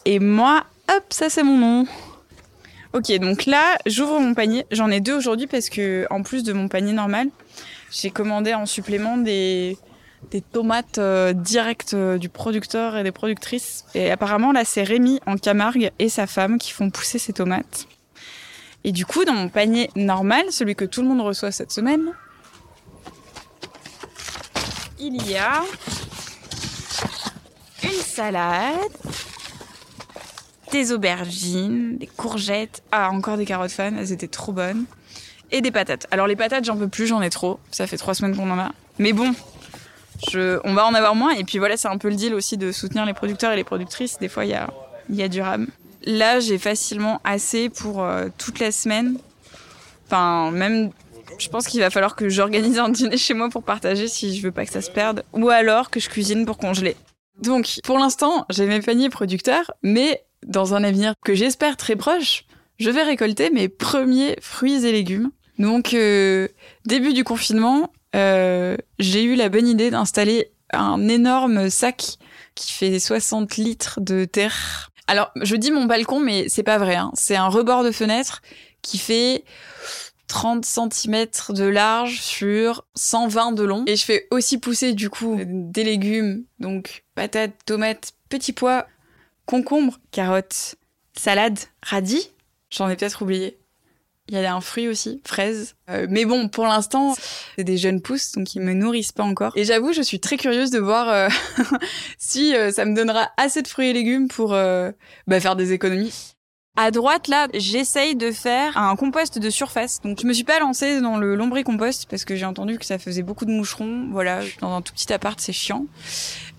Et 0.06 0.20
moi, 0.20 0.64
hop, 0.88 1.04
ça 1.10 1.28
c'est 1.28 1.42
mon 1.42 1.58
nom. 1.58 1.86
Ok, 2.94 3.12
donc 3.18 3.44
là, 3.44 3.76
j'ouvre 3.84 4.18
mon 4.20 4.32
panier. 4.32 4.64
J'en 4.70 4.90
ai 4.90 5.00
deux 5.00 5.14
aujourd'hui 5.14 5.48
parce 5.48 5.68
que, 5.68 6.06
en 6.08 6.22
plus 6.22 6.44
de 6.44 6.54
mon 6.54 6.68
panier 6.68 6.94
normal, 6.94 7.28
j'ai 7.90 8.08
commandé 8.08 8.54
en 8.54 8.64
supplément 8.64 9.18
des 9.18 9.76
des 10.30 10.40
tomates 10.40 10.98
euh, 10.98 11.32
directes 11.32 11.94
euh, 11.94 12.18
du 12.18 12.28
producteur 12.28 12.96
et 12.96 13.02
des 13.02 13.12
productrices. 13.12 13.84
Et 13.94 14.10
apparemment, 14.10 14.52
là, 14.52 14.64
c'est 14.64 14.82
Rémi 14.82 15.20
en 15.26 15.36
Camargue 15.36 15.90
et 15.98 16.08
sa 16.08 16.26
femme 16.26 16.58
qui 16.58 16.72
font 16.72 16.90
pousser 16.90 17.18
ces 17.18 17.32
tomates. 17.32 17.86
Et 18.84 18.92
du 18.92 19.04
coup, 19.04 19.24
dans 19.24 19.32
mon 19.32 19.48
panier 19.48 19.90
normal, 19.96 20.44
celui 20.50 20.74
que 20.76 20.84
tout 20.84 21.02
le 21.02 21.08
monde 21.08 21.20
reçoit 21.20 21.50
cette 21.50 21.72
semaine, 21.72 22.12
il 24.98 25.28
y 25.28 25.36
a 25.36 25.62
une 27.82 27.90
salade, 27.90 28.74
des 30.72 30.92
aubergines, 30.92 31.98
des 31.98 32.06
courgettes, 32.06 32.82
ah, 32.92 33.10
encore 33.10 33.36
des 33.36 33.44
carottes 33.44 33.70
fan, 33.70 33.96
elles 33.98 34.12
étaient 34.12 34.28
trop 34.28 34.52
bonnes, 34.52 34.84
et 35.50 35.60
des 35.60 35.70
patates. 35.70 36.06
Alors 36.10 36.26
les 36.26 36.36
patates, 36.36 36.64
j'en 36.64 36.76
peux 36.76 36.88
plus, 36.88 37.06
j'en 37.06 37.22
ai 37.22 37.30
trop. 37.30 37.60
Ça 37.70 37.86
fait 37.86 37.96
trois 37.96 38.14
semaines 38.14 38.36
qu'on 38.36 38.50
en 38.50 38.58
a. 38.58 38.72
Mais 38.98 39.12
bon, 39.12 39.34
on 40.64 40.74
va 40.74 40.86
en 40.86 40.94
avoir 40.94 41.14
moins. 41.14 41.30
Et 41.32 41.44
puis 41.44 41.58
voilà, 41.58 41.76
c'est 41.76 41.88
un 41.88 41.98
peu 41.98 42.08
le 42.08 42.16
deal 42.16 42.34
aussi 42.34 42.56
de 42.56 42.72
soutenir 42.72 43.04
les 43.06 43.14
producteurs 43.14 43.52
et 43.52 43.56
les 43.56 43.64
productrices. 43.64 44.18
Des 44.18 44.28
fois, 44.28 44.44
il 44.44 44.50
y 44.50 44.54
a, 44.54 44.70
y 45.10 45.22
a 45.22 45.28
du 45.28 45.40
rame. 45.40 45.68
Là, 46.04 46.40
j'ai 46.40 46.58
facilement 46.58 47.20
assez 47.24 47.68
pour 47.68 48.02
euh, 48.02 48.28
toute 48.38 48.60
la 48.60 48.70
semaine. 48.70 49.18
Enfin, 50.06 50.50
même, 50.52 50.90
je 51.38 51.48
pense 51.48 51.66
qu'il 51.66 51.80
va 51.80 51.90
falloir 51.90 52.14
que 52.14 52.28
j'organise 52.28 52.78
un 52.78 52.88
dîner 52.88 53.16
chez 53.16 53.34
moi 53.34 53.48
pour 53.48 53.64
partager 53.64 54.06
si 54.06 54.36
je 54.36 54.42
veux 54.42 54.52
pas 54.52 54.64
que 54.64 54.72
ça 54.72 54.82
se 54.82 54.90
perde. 54.90 55.24
Ou 55.32 55.48
alors 55.48 55.90
que 55.90 55.98
je 55.98 56.08
cuisine 56.08 56.46
pour 56.46 56.58
congeler. 56.58 56.96
Donc, 57.40 57.80
pour 57.84 57.98
l'instant, 57.98 58.46
j'ai 58.50 58.66
mes 58.66 58.80
paniers 58.80 59.10
producteurs, 59.10 59.72
mais 59.82 60.22
dans 60.46 60.74
un 60.74 60.84
avenir 60.84 61.14
que 61.24 61.34
j'espère 61.34 61.76
très 61.76 61.96
proche, 61.96 62.44
je 62.78 62.90
vais 62.90 63.02
récolter 63.02 63.50
mes 63.50 63.68
premiers 63.68 64.36
fruits 64.40 64.86
et 64.86 64.92
légumes. 64.92 65.30
Donc, 65.58 65.94
euh, 65.94 66.48
début 66.84 67.12
du 67.12 67.24
confinement, 67.24 67.90
euh, 68.14 68.76
j'ai 68.98 69.24
eu 69.24 69.34
la 69.34 69.48
bonne 69.48 69.68
idée 69.68 69.90
d'installer 69.90 70.52
un 70.72 71.08
énorme 71.08 71.70
sac 71.70 72.16
qui 72.54 72.72
fait 72.72 72.98
60 72.98 73.56
litres 73.56 74.00
de 74.00 74.24
terre. 74.24 74.90
Alors, 75.06 75.30
je 75.40 75.56
dis 75.56 75.70
mon 75.70 75.84
balcon, 75.84 76.20
mais 76.20 76.48
c'est 76.48 76.62
pas 76.62 76.78
vrai. 76.78 76.96
Hein. 76.96 77.12
C'est 77.14 77.36
un 77.36 77.48
rebord 77.48 77.84
de 77.84 77.92
fenêtre 77.92 78.42
qui 78.82 78.98
fait 78.98 79.44
30 80.28 80.64
cm 80.64 81.26
de 81.50 81.64
large 81.64 82.20
sur 82.20 82.86
120 82.94 83.52
de 83.52 83.62
long. 83.62 83.84
Et 83.86 83.96
je 83.96 84.04
fais 84.04 84.26
aussi 84.30 84.58
pousser 84.58 84.92
du 84.92 85.10
coup 85.10 85.38
des 85.44 85.84
légumes, 85.84 86.44
donc 86.58 87.04
patates, 87.14 87.54
tomates, 87.64 88.12
petits 88.28 88.52
pois, 88.52 88.86
concombres, 89.44 89.98
carottes, 90.10 90.76
salade, 91.16 91.58
radis. 91.82 92.32
J'en 92.70 92.88
ai 92.88 92.96
peut-être 92.96 93.22
oublié. 93.22 93.58
Il 94.28 94.34
y 94.36 94.44
a 94.44 94.54
un 94.54 94.60
fruit 94.60 94.88
aussi, 94.88 95.20
fraise. 95.24 95.76
Euh, 95.88 96.06
mais 96.10 96.24
bon, 96.24 96.48
pour 96.48 96.64
l'instant, 96.64 97.14
c'est 97.56 97.62
des 97.62 97.76
jeunes 97.76 98.00
pousses, 98.00 98.32
donc 98.32 98.56
ils 98.56 98.60
me 98.60 98.72
nourrissent 98.72 99.12
pas 99.12 99.22
encore. 99.22 99.52
Et 99.54 99.64
j'avoue, 99.64 99.92
je 99.92 100.02
suis 100.02 100.18
très 100.18 100.36
curieuse 100.36 100.70
de 100.70 100.80
voir 100.80 101.08
euh, 101.08 101.28
si 102.18 102.54
euh, 102.56 102.72
ça 102.72 102.84
me 102.84 102.94
donnera 102.94 103.30
assez 103.36 103.62
de 103.62 103.68
fruits 103.68 103.90
et 103.90 103.92
légumes 103.92 104.26
pour 104.26 104.48
bah, 104.48 105.40
faire 105.40 105.54
des 105.54 105.72
économies. 105.72 106.32
À 106.78 106.90
droite, 106.90 107.28
là, 107.28 107.46
j'essaye 107.54 108.16
de 108.16 108.32
faire 108.32 108.76
un 108.76 108.96
compost 108.96 109.38
de 109.38 109.48
surface. 109.48 110.00
Donc, 110.02 110.20
je 110.20 110.26
me 110.26 110.32
suis 110.32 110.44
pas 110.44 110.58
lancée 110.58 111.00
dans 111.00 111.16
le 111.16 111.36
lombricompost 111.36 112.06
parce 112.10 112.24
que 112.24 112.34
j'ai 112.34 112.44
entendu 112.44 112.78
que 112.78 112.84
ça 112.84 112.98
faisait 112.98 113.22
beaucoup 113.22 113.46
de 113.46 113.52
moucherons. 113.52 114.08
Voilà, 114.10 114.40
dans 114.60 114.74
un 114.74 114.82
tout 114.82 114.92
petit 114.92 115.10
appart, 115.12 115.40
c'est 115.40 115.54
chiant. 115.54 115.86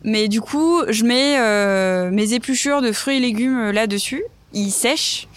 Mais 0.04 0.28
du 0.28 0.40
coup, 0.42 0.82
je 0.88 1.04
mets 1.04 2.10
mes 2.12 2.34
épluchures 2.34 2.82
de 2.82 2.94
fruits 2.94 3.18
et 3.18 3.20
légumes 3.20 3.72
là-dessus. 3.72 4.24
Ils 4.54 4.72
sèchent. 4.72 5.28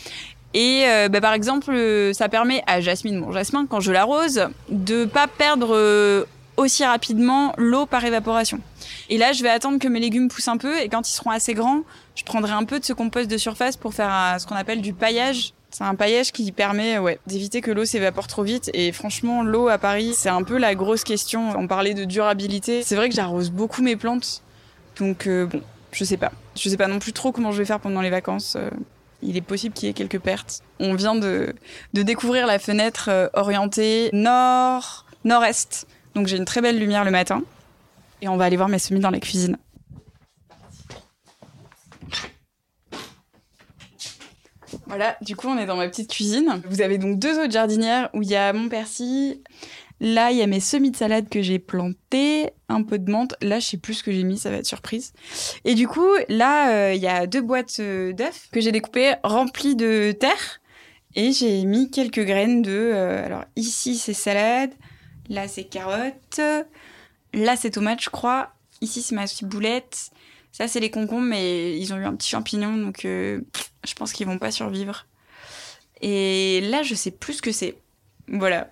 Et 0.54 0.84
euh, 0.86 1.08
bah, 1.08 1.20
par 1.20 1.32
exemple, 1.32 1.70
euh, 1.70 2.12
ça 2.12 2.28
permet 2.28 2.62
à 2.66 2.80
Jasmine, 2.80 3.18
mon 3.18 3.32
jasmin, 3.32 3.66
quand 3.66 3.80
je 3.80 3.92
l'arrose, 3.92 4.48
de 4.68 5.04
pas 5.04 5.28
perdre 5.28 5.74
euh, 5.74 6.24
aussi 6.56 6.84
rapidement 6.84 7.52
l'eau 7.56 7.86
par 7.86 8.04
évaporation. 8.04 8.60
Et 9.08 9.18
là, 9.18 9.32
je 9.32 9.42
vais 9.42 9.48
attendre 9.48 9.78
que 9.78 9.88
mes 9.88 10.00
légumes 10.00 10.28
poussent 10.28 10.48
un 10.48 10.56
peu 10.56 10.80
et 10.80 10.88
quand 10.88 11.08
ils 11.08 11.12
seront 11.12 11.30
assez 11.30 11.54
grands, 11.54 11.82
je 12.16 12.24
prendrai 12.24 12.52
un 12.52 12.64
peu 12.64 12.80
de 12.80 12.84
ce 12.84 12.92
compost 12.92 13.30
de 13.30 13.36
surface 13.36 13.76
pour 13.76 13.94
faire 13.94 14.36
ce 14.38 14.46
qu'on 14.46 14.56
appelle 14.56 14.80
du 14.80 14.92
paillage. 14.92 15.52
C'est 15.70 15.84
un 15.84 15.94
paillage 15.94 16.32
qui 16.32 16.50
permet 16.50 16.98
ouais, 16.98 17.20
d'éviter 17.28 17.60
que 17.60 17.70
l'eau 17.70 17.84
s'évapore 17.84 18.26
trop 18.26 18.42
vite. 18.42 18.70
Et 18.74 18.90
franchement, 18.90 19.44
l'eau 19.44 19.68
à 19.68 19.78
Paris, 19.78 20.14
c'est 20.16 20.28
un 20.28 20.42
peu 20.42 20.58
la 20.58 20.74
grosse 20.74 21.04
question. 21.04 21.50
On 21.56 21.68
parlait 21.68 21.94
de 21.94 22.04
durabilité. 22.04 22.82
C'est 22.82 22.96
vrai 22.96 23.08
que 23.08 23.14
j'arrose 23.14 23.50
beaucoup 23.50 23.82
mes 23.82 23.94
plantes. 23.94 24.42
Donc 24.98 25.28
euh, 25.28 25.46
bon, 25.46 25.62
je 25.92 26.02
sais 26.02 26.16
pas. 26.16 26.32
Je 26.56 26.68
sais 26.68 26.76
pas 26.76 26.88
non 26.88 26.98
plus 26.98 27.12
trop 27.12 27.30
comment 27.30 27.52
je 27.52 27.58
vais 27.58 27.64
faire 27.64 27.78
pendant 27.78 28.00
les 28.00 28.10
vacances. 28.10 28.56
Il 29.22 29.36
est 29.36 29.42
possible 29.42 29.74
qu'il 29.74 29.88
y 29.88 29.90
ait 29.90 29.94
quelques 29.94 30.18
pertes. 30.18 30.62
On 30.78 30.94
vient 30.94 31.14
de, 31.14 31.54
de 31.92 32.02
découvrir 32.02 32.46
la 32.46 32.58
fenêtre 32.58 33.08
euh, 33.08 33.28
orientée 33.34 34.10
nord, 34.12 35.04
nord-est. 35.24 35.86
Donc 36.14 36.26
j'ai 36.26 36.36
une 36.36 36.44
très 36.44 36.60
belle 36.60 36.78
lumière 36.78 37.04
le 37.04 37.10
matin. 37.10 37.42
Et 38.22 38.28
on 38.28 38.36
va 38.36 38.44
aller 38.44 38.56
voir 38.56 38.68
mes 38.68 38.78
semis 38.78 39.00
dans 39.00 39.10
la 39.10 39.20
cuisine. 39.20 39.56
Voilà, 44.86 45.16
du 45.20 45.36
coup, 45.36 45.46
on 45.46 45.56
est 45.56 45.66
dans 45.66 45.76
ma 45.76 45.88
petite 45.88 46.10
cuisine. 46.10 46.60
Vous 46.68 46.80
avez 46.80 46.98
donc 46.98 47.18
deux 47.18 47.38
autres 47.38 47.52
jardinières 47.52 48.10
où 48.12 48.22
il 48.22 48.28
y 48.28 48.34
a 48.34 48.52
mon 48.52 48.68
persil. 48.68 49.40
Là, 50.00 50.30
il 50.30 50.38
y 50.38 50.42
a 50.42 50.46
mes 50.46 50.60
semis 50.60 50.90
de 50.90 50.96
salade 50.96 51.28
que 51.28 51.42
j'ai 51.42 51.58
plantés, 51.58 52.50
un 52.70 52.82
peu 52.82 52.98
de 52.98 53.10
menthe. 53.10 53.34
Là, 53.42 53.58
je 53.60 53.66
sais 53.66 53.76
plus 53.76 53.94
ce 53.94 54.02
que 54.02 54.12
j'ai 54.12 54.22
mis, 54.22 54.38
ça 54.38 54.50
va 54.50 54.56
être 54.56 54.66
surprise. 54.66 55.12
Et 55.66 55.74
du 55.74 55.86
coup, 55.86 56.08
là, 56.30 56.72
euh, 56.72 56.94
il 56.94 57.02
y 57.02 57.06
a 57.06 57.26
deux 57.26 57.42
boîtes 57.42 57.76
euh, 57.80 58.14
d'œufs 58.14 58.48
que 58.50 58.62
j'ai 58.62 58.72
découpées 58.72 59.14
remplies 59.22 59.76
de 59.76 60.12
terre. 60.12 60.60
Et 61.16 61.32
j'ai 61.32 61.64
mis 61.64 61.90
quelques 61.90 62.24
graines 62.24 62.62
de... 62.62 62.70
Euh, 62.70 63.26
alors 63.26 63.44
ici, 63.56 63.98
c'est 63.98 64.14
salade. 64.14 64.70
Là, 65.28 65.48
c'est 65.48 65.64
carottes. 65.64 66.40
Là, 67.34 67.56
c'est 67.56 67.72
tomate, 67.72 68.00
je 68.00 68.08
crois. 68.10 68.54
Ici, 68.80 69.02
c'est 69.02 69.14
ma 69.14 69.26
ciboulette. 69.26 70.10
Ça, 70.50 70.66
c'est 70.66 70.80
les 70.80 70.90
concombres, 70.90 71.26
mais 71.26 71.78
ils 71.78 71.92
ont 71.92 71.98
eu 71.98 72.06
un 72.06 72.16
petit 72.16 72.30
champignon, 72.30 72.76
donc 72.76 73.02
je 73.04 73.94
pense 73.94 74.12
qu'ils 74.12 74.26
vont 74.26 74.38
pas 74.38 74.50
survivre. 74.50 75.06
Et 76.00 76.60
là, 76.62 76.82
je 76.82 76.94
sais 76.94 77.10
plus 77.10 77.34
ce 77.34 77.42
que 77.42 77.52
c'est. 77.52 77.76
Voilà. 78.26 78.70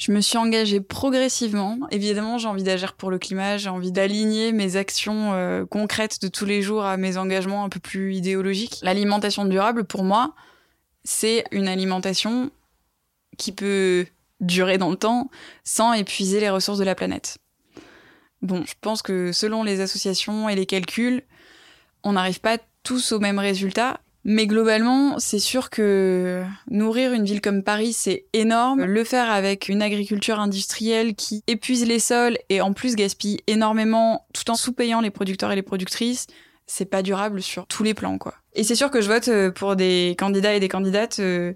Je 0.00 0.12
me 0.12 0.22
suis 0.22 0.38
engagée 0.38 0.80
progressivement. 0.80 1.78
Évidemment, 1.90 2.38
j'ai 2.38 2.48
envie 2.48 2.62
d'agir 2.62 2.94
pour 2.94 3.10
le 3.10 3.18
climat, 3.18 3.58
j'ai 3.58 3.68
envie 3.68 3.92
d'aligner 3.92 4.50
mes 4.50 4.76
actions 4.76 5.34
euh, 5.34 5.66
concrètes 5.66 6.22
de 6.22 6.28
tous 6.28 6.46
les 6.46 6.62
jours 6.62 6.86
à 6.86 6.96
mes 6.96 7.18
engagements 7.18 7.64
un 7.64 7.68
peu 7.68 7.80
plus 7.80 8.14
idéologiques. 8.14 8.78
L'alimentation 8.82 9.44
durable, 9.44 9.84
pour 9.84 10.02
moi, 10.02 10.34
c'est 11.04 11.44
une 11.52 11.68
alimentation 11.68 12.50
qui 13.36 13.52
peut 13.52 14.06
durer 14.40 14.78
dans 14.78 14.88
le 14.88 14.96
temps 14.96 15.30
sans 15.64 15.92
épuiser 15.92 16.40
les 16.40 16.48
ressources 16.48 16.78
de 16.78 16.84
la 16.84 16.94
planète. 16.94 17.36
Bon, 18.40 18.64
je 18.64 18.72
pense 18.80 19.02
que 19.02 19.32
selon 19.32 19.64
les 19.64 19.82
associations 19.82 20.48
et 20.48 20.56
les 20.56 20.64
calculs, 20.64 21.22
on 22.04 22.12
n'arrive 22.12 22.40
pas 22.40 22.56
tous 22.84 23.12
au 23.12 23.18
même 23.18 23.38
résultat. 23.38 24.00
Mais 24.24 24.46
globalement, 24.46 25.18
c'est 25.18 25.38
sûr 25.38 25.70
que 25.70 26.44
nourrir 26.70 27.14
une 27.14 27.24
ville 27.24 27.40
comme 27.40 27.62
Paris, 27.62 27.94
c'est 27.94 28.26
énorme. 28.34 28.84
Le 28.84 29.04
faire 29.04 29.30
avec 29.30 29.68
une 29.68 29.80
agriculture 29.80 30.38
industrielle 30.38 31.14
qui 31.14 31.42
épuise 31.46 31.86
les 31.86 31.98
sols 31.98 32.36
et 32.50 32.60
en 32.60 32.74
plus 32.74 32.96
gaspille 32.96 33.40
énormément 33.46 34.26
tout 34.34 34.50
en 34.50 34.56
sous-payant 34.56 35.00
les 35.00 35.10
producteurs 35.10 35.52
et 35.52 35.56
les 35.56 35.62
productrices, 35.62 36.26
c'est 36.66 36.84
pas 36.84 37.02
durable 37.02 37.42
sur 37.42 37.66
tous 37.66 37.82
les 37.82 37.94
plans, 37.94 38.18
quoi. 38.18 38.34
Et 38.54 38.62
c'est 38.62 38.74
sûr 38.74 38.90
que 38.90 39.00
je 39.00 39.08
vote 39.08 39.28
euh, 39.28 39.50
pour 39.50 39.74
des 39.76 40.14
candidats 40.18 40.54
et 40.54 40.60
des 40.60 40.68
candidates 40.68 41.18
euh, 41.20 41.52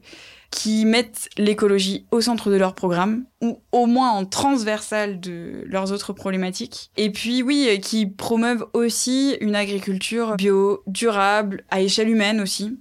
qui 0.54 0.84
mettent 0.84 1.28
l'écologie 1.36 2.06
au 2.12 2.20
centre 2.20 2.48
de 2.48 2.54
leur 2.54 2.76
programme, 2.76 3.24
ou 3.42 3.60
au 3.72 3.86
moins 3.86 4.12
en 4.12 4.24
transversal 4.24 5.18
de 5.18 5.64
leurs 5.66 5.90
autres 5.90 6.12
problématiques. 6.12 6.92
Et 6.96 7.10
puis 7.10 7.42
oui, 7.42 7.66
euh, 7.68 7.78
qui 7.78 8.06
promeuvent 8.06 8.64
aussi 8.72 9.36
une 9.40 9.56
agriculture 9.56 10.36
bio, 10.36 10.84
durable, 10.86 11.64
à 11.72 11.80
échelle 11.80 12.08
humaine 12.08 12.40
aussi. 12.40 12.78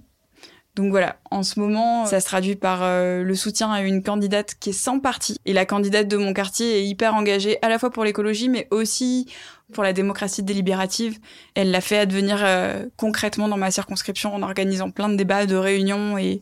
Donc 0.76 0.90
voilà, 0.90 1.16
en 1.32 1.42
ce 1.42 1.58
moment, 1.58 2.06
ça 2.06 2.20
se 2.20 2.26
traduit 2.26 2.54
par 2.54 2.80
euh, 2.82 3.24
le 3.24 3.34
soutien 3.34 3.72
à 3.72 3.82
une 3.82 4.04
candidate 4.04 4.54
qui 4.60 4.70
est 4.70 4.72
sans 4.72 5.00
parti. 5.00 5.36
Et 5.44 5.52
la 5.52 5.66
candidate 5.66 6.06
de 6.06 6.16
mon 6.16 6.32
quartier 6.32 6.78
est 6.78 6.86
hyper 6.86 7.14
engagée 7.16 7.58
à 7.62 7.68
la 7.68 7.80
fois 7.80 7.90
pour 7.90 8.04
l'écologie, 8.04 8.48
mais 8.48 8.68
aussi 8.70 9.26
pour 9.72 9.82
la 9.82 9.92
démocratie 9.92 10.44
délibérative. 10.44 11.18
Elle 11.56 11.72
l'a 11.72 11.80
fait 11.80 11.98
advenir 11.98 12.38
euh, 12.40 12.86
concrètement 12.96 13.48
dans 13.48 13.56
ma 13.56 13.72
circonscription 13.72 14.32
en 14.32 14.42
organisant 14.42 14.90
plein 14.92 15.08
de 15.08 15.16
débats, 15.16 15.46
de 15.46 15.56
réunions 15.56 16.18
et 16.18 16.40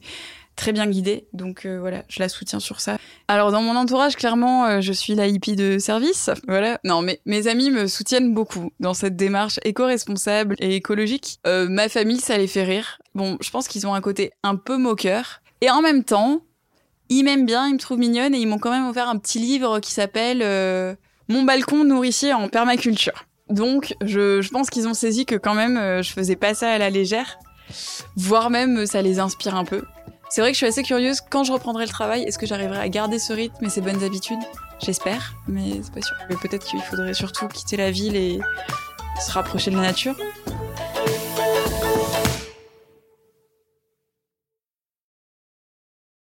très 0.56 0.72
bien 0.72 0.86
guidée. 0.86 1.26
Donc 1.32 1.66
euh, 1.66 1.78
voilà, 1.80 2.04
je 2.08 2.20
la 2.20 2.28
soutiens 2.28 2.60
sur 2.60 2.80
ça. 2.80 2.98
Alors 3.28 3.52
dans 3.52 3.62
mon 3.62 3.76
entourage, 3.76 4.16
clairement, 4.16 4.66
euh, 4.66 4.80
je 4.80 4.92
suis 4.92 5.14
la 5.14 5.26
hippie 5.26 5.56
de 5.56 5.78
service. 5.78 6.30
Voilà. 6.46 6.78
Non, 6.84 7.02
mais 7.02 7.20
mes 7.26 7.48
amis 7.48 7.70
me 7.70 7.86
soutiennent 7.86 8.34
beaucoup 8.34 8.70
dans 8.80 8.94
cette 8.94 9.16
démarche 9.16 9.58
éco-responsable 9.64 10.56
et 10.58 10.76
écologique. 10.76 11.38
Euh, 11.46 11.68
ma 11.68 11.88
famille, 11.88 12.20
ça 12.20 12.38
les 12.38 12.46
fait 12.46 12.64
rire. 12.64 12.98
Bon, 13.14 13.36
je 13.40 13.50
pense 13.50 13.68
qu'ils 13.68 13.86
ont 13.86 13.94
un 13.94 14.00
côté 14.00 14.32
un 14.42 14.56
peu 14.56 14.76
moqueur. 14.76 15.40
Et 15.60 15.70
en 15.70 15.82
même 15.82 16.04
temps, 16.04 16.42
ils 17.08 17.24
m'aiment 17.24 17.46
bien, 17.46 17.68
ils 17.68 17.74
me 17.74 17.78
trouvent 17.78 17.98
mignonne 17.98 18.34
et 18.34 18.38
ils 18.38 18.48
m'ont 18.48 18.58
quand 18.58 18.70
même 18.70 18.88
offert 18.88 19.08
un 19.08 19.18
petit 19.18 19.38
livre 19.38 19.80
qui 19.80 19.92
s'appelle 19.92 20.38
Mon 21.28 21.42
balcon 21.44 21.84
nourricier 21.84 22.32
en 22.32 22.48
permaculture. 22.48 23.26
Donc, 23.48 23.94
je, 24.02 24.40
je 24.40 24.48
pense 24.48 24.70
qu'ils 24.70 24.88
ont 24.88 24.94
saisi 24.94 25.26
que 25.26 25.36
quand 25.36 25.54
même, 25.54 26.02
je 26.02 26.10
faisais 26.10 26.36
pas 26.36 26.54
ça 26.54 26.70
à 26.70 26.78
la 26.78 26.90
légère, 26.90 27.38
voire 28.16 28.50
même 28.50 28.86
ça 28.86 29.02
les 29.02 29.20
inspire 29.20 29.54
un 29.54 29.64
peu. 29.64 29.82
C'est 30.34 30.40
vrai 30.40 30.52
que 30.52 30.54
je 30.54 30.60
suis 30.60 30.66
assez 30.66 30.82
curieuse 30.82 31.20
quand 31.20 31.44
je 31.44 31.52
reprendrai 31.52 31.84
le 31.84 31.90
travail, 31.90 32.22
est-ce 32.22 32.38
que 32.38 32.46
j'arriverai 32.46 32.78
à 32.78 32.88
garder 32.88 33.18
ce 33.18 33.34
rythme 33.34 33.66
et 33.66 33.68
ces 33.68 33.82
bonnes 33.82 34.02
habitudes? 34.02 34.38
J'espère, 34.82 35.34
mais 35.46 35.82
c'est 35.82 35.92
pas 35.92 36.00
sûr. 36.00 36.16
Peut-être 36.40 36.64
qu'il 36.64 36.80
faudrait 36.80 37.12
surtout 37.12 37.48
quitter 37.48 37.76
la 37.76 37.90
ville 37.90 38.16
et 38.16 38.40
se 39.20 39.30
rapprocher 39.30 39.70
de 39.70 39.76
la 39.76 39.82
nature. 39.82 40.16